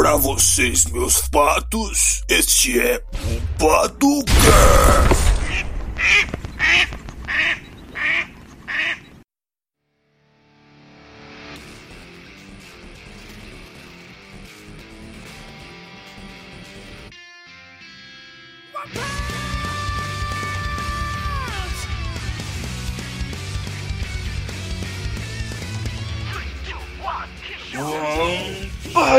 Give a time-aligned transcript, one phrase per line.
[0.00, 5.20] Pra vocês, meus patos, este é o Paducast.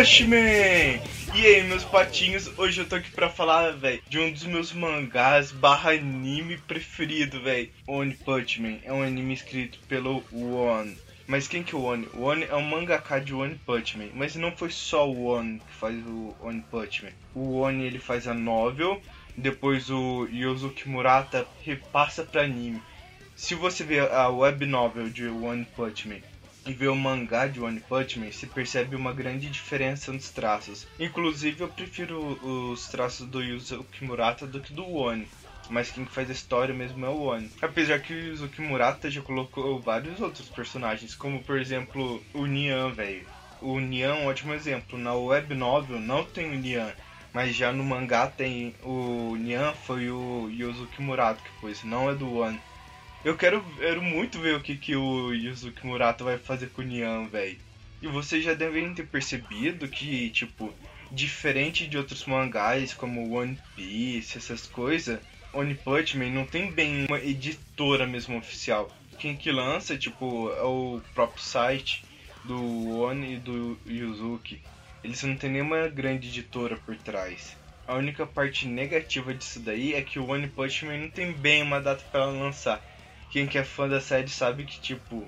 [0.01, 0.99] Watchmen!
[1.35, 4.73] E aí, meus patinhos, hoje eu tô aqui pra falar, velho, de um dos meus
[4.73, 7.69] mangás barra anime preferido, velho.
[7.85, 8.79] One Punch Man.
[8.83, 10.97] É um anime escrito pelo One.
[11.27, 12.07] Mas quem que é o One?
[12.15, 14.09] O One é um mangaka de One Punch Man.
[14.15, 17.11] Mas não foi só o One que faz o One Punch Man.
[17.35, 18.99] O One, ele faz a novel,
[19.37, 22.81] depois o Yosuke Murata repassa pra anime.
[23.35, 26.30] Se você ver a web novel de One Punch Man
[26.65, 30.87] e ver o mangá de One Punch Man, se percebe uma grande diferença nos traços.
[30.99, 32.19] Inclusive, eu prefiro
[32.71, 35.27] os traços do Yuzuki Murata do que do One.
[35.69, 37.49] Mas quem faz a história mesmo é o One.
[37.61, 42.89] Apesar que o Yuzuki Murata já colocou vários outros personagens, como por exemplo o Nian,
[42.91, 43.25] velho.
[43.61, 44.97] O Nian é um ótimo exemplo.
[44.97, 46.91] Na web novel não tem o Nian,
[47.31, 52.15] mas já no mangá tem o Nian foi o Yuzuki Murata que pôs, não é
[52.15, 52.59] do One.
[53.23, 56.85] Eu quero, quero muito ver o que, que o Yuzuki Murata vai fazer com o
[56.85, 57.55] Nian, velho.
[58.01, 60.73] E vocês já devem ter percebido que, tipo,
[61.11, 65.19] diferente de outros mangás como One Piece, essas coisas,
[65.53, 68.89] One Punch Man não tem bem uma editora mesmo oficial.
[69.19, 72.03] Quem que lança, tipo, é o próprio site
[72.43, 74.63] do One e do Yuzuki.
[75.03, 77.55] Eles não tem nenhuma grande editora por trás.
[77.87, 81.61] A única parte negativa disso daí é que o One Punch Man não tem bem
[81.61, 82.81] uma data para lançar
[83.31, 85.25] quem que é fã da série sabe que, tipo,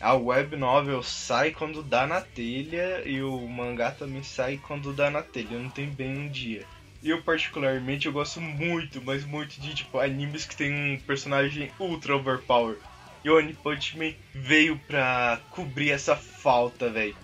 [0.00, 5.10] a web novel sai quando dá na telha e o mangá também sai quando dá
[5.10, 6.64] na telha, não tem bem um dia.
[7.02, 12.16] Eu particularmente eu gosto muito, mas muito de tipo animes que tem um personagem ultra
[12.16, 12.76] overpower.
[13.24, 17.16] E o One Punch Man veio pra cobrir essa falta, velho.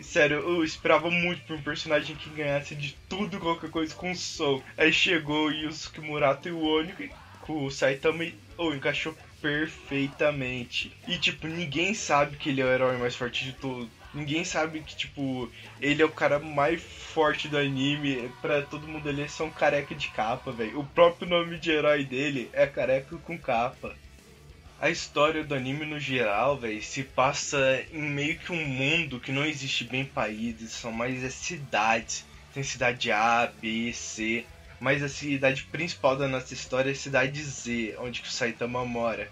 [0.00, 4.62] Sério, eu esperava muito por um personagem que ganhasse de tudo, qualquer coisa com soul.
[4.76, 7.10] Aí chegou o Yusuke Murata e o Oni
[7.40, 9.16] com o Saitama e oh, encaixou
[9.46, 10.92] perfeitamente.
[11.06, 13.88] E, tipo, ninguém sabe que ele é o herói mais forte de todos.
[14.12, 15.48] Ninguém sabe que, tipo,
[15.80, 18.28] ele é o cara mais forte do anime.
[18.42, 20.80] Pra todo mundo ali, é só um careca de capa, velho.
[20.80, 23.94] O próprio nome de herói dele é careca com capa.
[24.80, 29.30] A história do anime no geral, velho, se passa em meio que um mundo que
[29.30, 32.24] não existe bem países, são mais as cidades.
[32.52, 34.44] Tem cidade A, B, C
[34.80, 39.30] mas a cidade principal da nossa história é a cidade Z, onde o Saitama mora.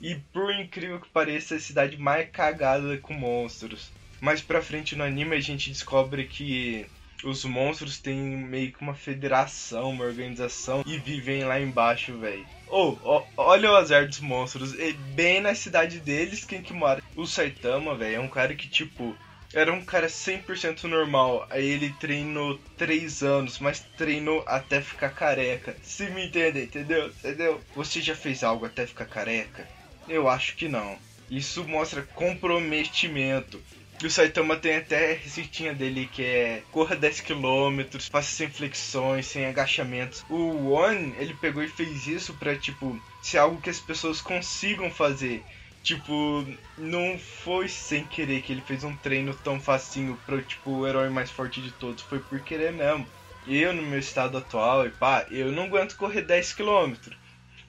[0.00, 3.92] E por incrível que pareça, é a cidade mais cagada com monstros.
[4.20, 6.86] Mais pra frente no anime a gente descobre que
[7.22, 12.46] os monstros têm meio que uma federação, uma organização e vivem lá embaixo, velho.
[12.66, 14.72] Oh, oh, olha o azar dos monstros.
[14.74, 17.02] E bem na cidade deles, quem que mora?
[17.14, 19.14] O Saitama, velho, é um cara que, tipo,
[19.52, 21.46] era um cara 100% normal.
[21.50, 25.76] Aí ele treinou 3 anos, mas treinou até ficar careca.
[25.82, 27.08] Se me entendem, entendeu?
[27.08, 27.60] Entendeu?
[27.74, 29.68] Você já fez algo até ficar careca?
[30.10, 30.98] Eu acho que não.
[31.30, 33.62] Isso mostra comprometimento.
[34.02, 39.26] E o Saitama tem até a receitinha dele que é corra 10km, faça sem flexões,
[39.26, 40.24] sem agachamentos.
[40.28, 44.90] O One, ele pegou e fez isso pra, tipo, ser algo que as pessoas consigam
[44.90, 45.44] fazer.
[45.82, 46.44] Tipo,
[46.76, 51.08] não foi sem querer que ele fez um treino tão facinho pro, tipo, o herói
[51.08, 52.02] mais forte de todos.
[52.02, 53.06] Foi por querer mesmo.
[53.46, 56.96] Eu, no meu estado atual, e pá, eu não aguento correr 10km.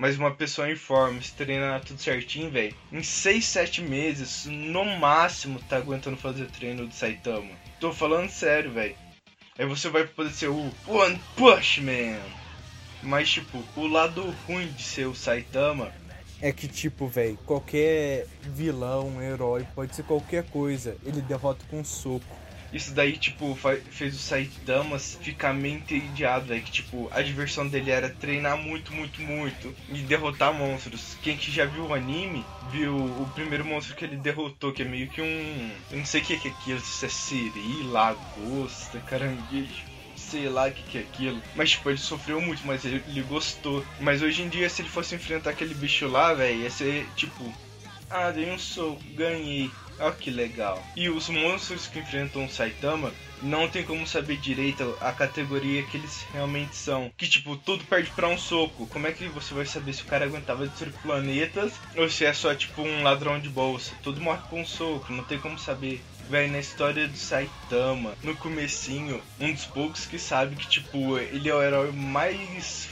[0.01, 4.83] Mas uma pessoa em forma, se treinar tudo certinho, velho, em 6, 7 meses, no
[4.83, 7.51] máximo, tá aguentando fazer treino do Saitama.
[7.79, 8.95] Tô falando sério, velho.
[9.59, 12.19] Aí você vai poder ser o One Push Man.
[13.03, 15.93] Mas, tipo, o lado ruim de ser o Saitama
[16.41, 21.85] é que, tipo, velho, qualquer vilão, herói, pode ser qualquer coisa, ele derrota com um
[21.85, 22.25] soco.
[22.71, 23.57] Isso daí, tipo,
[23.89, 26.61] fez o Saitamas ficar meio entediado, velho.
[26.61, 31.15] Que, tipo, a diversão dele era treinar muito, muito, muito e derrotar monstros.
[31.21, 34.85] Quem que já viu o anime, viu o primeiro monstro que ele derrotou, que é
[34.85, 35.71] meio que um.
[35.91, 39.91] Eu não sei o que é aquilo, se é siri, lagosta, caranguejo
[40.21, 41.41] sei lá o que, que é aquilo.
[41.55, 43.85] Mas, tipo, ele sofreu muito, mas ele, ele gostou.
[43.99, 47.53] Mas hoje em dia, se ele fosse enfrentar aquele bicho lá, velho, ia ser, tipo,
[48.11, 49.71] Ah, dei um soco, ganhei.
[49.97, 50.83] Olha que legal.
[50.95, 55.97] E os monstros que enfrentam o Saitama não tem como saber direito a categoria que
[55.97, 57.11] eles realmente são.
[57.17, 58.87] Que tipo, tudo perde pra um soco.
[58.87, 62.33] Como é que você vai saber se o cara aguentava destruir planetas ou se é
[62.33, 63.95] só tipo um ladrão de bolsa?
[64.03, 66.03] Tudo morre com um soco, não tem como saber.
[66.29, 71.49] Véi, na história do Saitama, no comecinho, um dos poucos que sabe que, tipo, ele
[71.49, 72.87] é o herói mais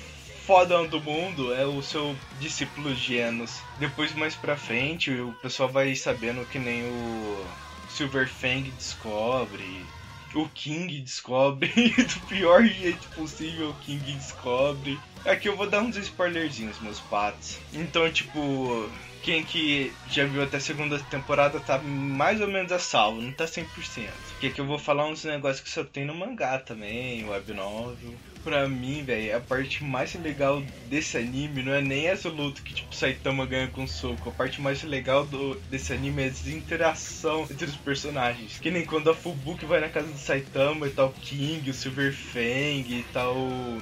[0.50, 3.62] fodão do mundo é o seu discípulo Genos.
[3.78, 7.46] Depois, mais pra frente, o pessoal vai sabendo que nem o
[7.88, 9.86] Silver Fang descobre,
[10.34, 14.98] o King descobre, do pior jeito possível, o King descobre.
[15.24, 17.60] Aqui eu vou dar uns spoilerzinhos, meus patos.
[17.72, 18.90] Então, tipo,
[19.22, 23.32] quem que já viu até a segunda temporada tá mais ou menos a salvo, não
[23.34, 24.10] tá 100%.
[24.32, 28.20] Porque aqui eu vou falar uns negócios que só tem no mangá também, web novel
[28.44, 32.74] pra mim, velho, a parte mais legal desse anime não é nem essa luta que,
[32.74, 34.30] tipo, Saitama ganha com soco.
[34.30, 38.60] A parte mais legal do, desse anime é a interação entre os personagens.
[38.60, 42.14] Que nem quando a Fubuki vai na casa do Saitama e tal, King, o Silver
[42.14, 43.36] Fang e tal,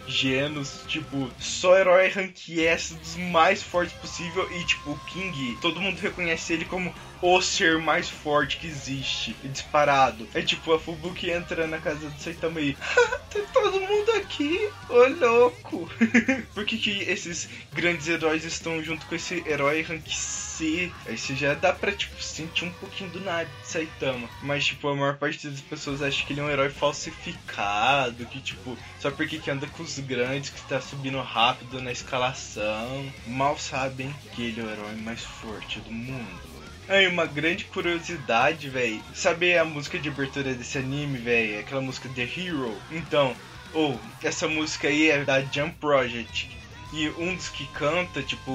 [0.08, 4.48] Genos, tipo, só herói rank S dos mais fortes possível.
[4.52, 9.36] E, tipo, o King, todo mundo reconhece ele como o ser mais forte que existe,
[9.44, 10.28] disparado.
[10.34, 12.78] É tipo, a Fubuki entra na casa do Saitama e.
[13.30, 14.47] Tem todo mundo aqui,
[14.90, 15.90] ô louco!
[16.54, 20.92] Por que, que esses grandes heróis estão junto com esse herói rank C?
[21.06, 24.30] Aí você já dá pra, tipo, sentir um pouquinho do nada de Saitama.
[24.42, 28.42] Mas, tipo, a maior parte das pessoas acha que ele é um herói falsificado, que,
[28.42, 33.12] tipo, só porque que anda com os grandes, que tá subindo rápido na escalação.
[33.26, 36.58] Mal sabem que ele é o herói mais forte do mundo.
[36.90, 39.04] Aí, uma grande curiosidade, velho.
[39.14, 41.60] Saber a música de abertura desse anime, velho?
[41.60, 42.82] Aquela música The Hero.
[42.90, 43.36] Então,
[43.74, 46.58] ou, oh, essa música aí é da Jump Project.
[46.94, 48.52] E um dos que canta, tipo,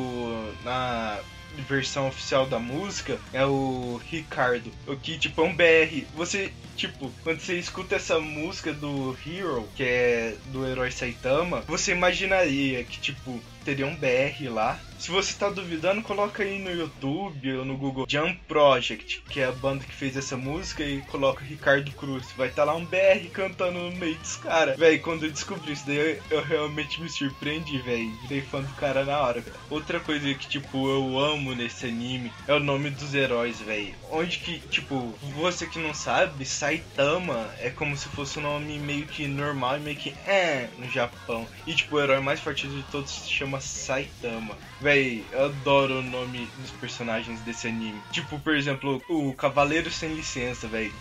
[0.64, 1.20] na
[1.68, 4.72] versão oficial da música é o Ricardo.
[4.86, 6.06] O que, tipo, é um BR.
[6.14, 11.92] Você, tipo, quando você escuta essa música do Hero, que é do herói Saitama, você
[11.92, 14.80] imaginaria que, tipo, teria um BR lá.
[15.02, 19.46] Se você tá duvidando, coloca aí no YouTube ou no Google Jump Project, que é
[19.46, 22.30] a banda que fez essa música, e coloca Ricardo Cruz.
[22.36, 24.78] Vai estar tá lá um BR cantando no meio dos caras.
[24.78, 28.12] Véi, quando eu descobri isso daí, eu, realmente me surpreendi, véi.
[28.22, 29.56] Virei fã do cara na hora, véio.
[29.68, 33.96] Outra coisa que, tipo, eu amo nesse anime é o nome dos heróis, véi.
[34.08, 39.06] Onde que, tipo, você que não sabe, Saitama é como se fosse um nome meio
[39.06, 41.44] que normal e meio que é no Japão.
[41.66, 44.56] E, tipo, o herói mais forte de todos se chama Saitama.
[44.80, 48.00] Véi, eu adoro o nome dos personagens desse anime.
[48.10, 50.92] Tipo, por exemplo, o Cavaleiro Sem Licença, véi.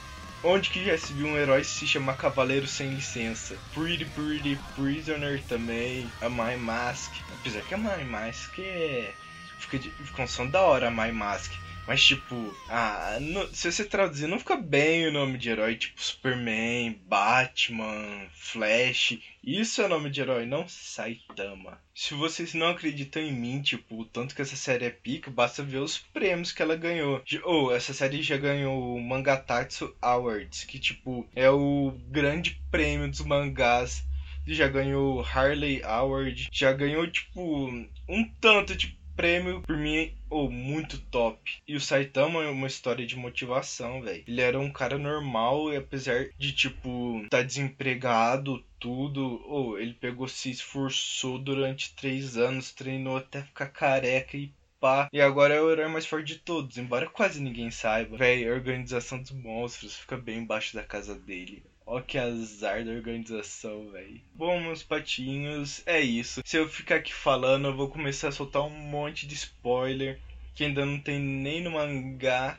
[0.44, 3.56] Onde que já se viu um herói se chamar Cavaleiro Sem Licença?
[3.74, 6.10] Pretty Pretty Prisoner também.
[6.20, 7.12] A My Mask.
[7.40, 9.14] Apesar que a My Mask é...
[9.60, 9.92] Fica, de...
[9.92, 11.52] fica um som da hora a My Mask.
[11.88, 13.18] Mas, tipo, ah,
[13.52, 19.20] se você traduzir, não fica bem o nome de herói, tipo Superman, Batman, Flash.
[19.44, 21.82] Isso é nome de herói, não Saitama.
[21.96, 25.64] Se vocês não acreditam em mim, tipo, o tanto que essa série é pica, basta
[25.64, 27.24] ver os prêmios que ela ganhou.
[27.44, 33.10] Ou, oh, essa série já ganhou o Mangatatsu Awards, que, tipo, é o grande prêmio
[33.10, 34.04] dos mangás
[34.48, 37.68] já ganhou Harley Award, já ganhou tipo
[38.08, 41.62] um tanto de prêmio, por mim, oh, muito top.
[41.68, 44.24] E o Saitama é uma história de motivação, velho.
[44.28, 50.28] Ele era um cara normal e apesar de, tipo, tá desempregado, tudo, oh, ele pegou,
[50.28, 55.08] se esforçou durante três anos, treinou até ficar careca e pá.
[55.14, 58.18] E agora é o herói mais forte de todos, embora quase ninguém saiba.
[58.18, 61.64] Véi, a organização dos monstros fica bem embaixo da casa dele.
[61.94, 64.22] Ó que azar da organização, velho.
[64.34, 66.42] Bom, meus patinhos, é isso.
[66.46, 70.18] Se eu ficar aqui falando, eu vou começar a soltar um monte de spoiler
[70.56, 72.58] que ainda não tem nem no mangá.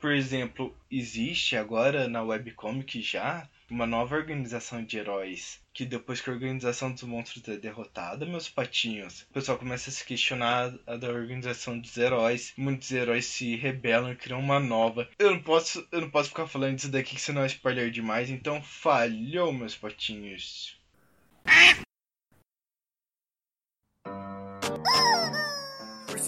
[0.00, 5.60] Por exemplo, existe agora na webcomic já uma nova organização de heróis.
[5.72, 9.92] Que depois que a organização dos monstros é derrotada, meus patinhos, o pessoal começa a
[9.92, 12.52] se questionar a da organização dos heróis.
[12.56, 15.08] Muitos heróis se rebelam e criam uma nova.
[15.18, 18.62] Eu não posso, eu não posso ficar falando disso daqui senão é spoiler demais, então
[18.62, 20.76] falhou, meus patinhos.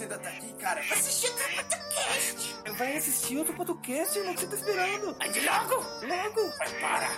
[0.01, 0.81] Você ainda tá aqui, cara?
[0.81, 2.79] Assistir outro podcast!
[2.79, 5.17] Vai assistir outro podcast, irmão, o que você tá esperando?
[5.23, 5.75] Ande logo!
[6.07, 6.57] Logo!
[6.57, 7.09] Vai, para!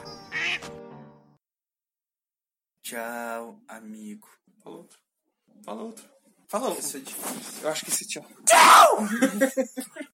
[2.83, 4.29] Tchau, amigo.
[4.65, 4.99] Fala outro.
[5.65, 6.11] Fala outro.
[6.49, 6.81] Fala outro.
[6.81, 7.63] Isso é difícil.
[7.63, 8.27] Eu acho que esse tchau.
[8.45, 8.99] Tchau!